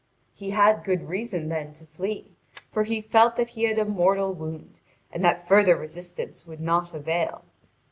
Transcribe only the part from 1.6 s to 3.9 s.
to flee, for he felt that he had a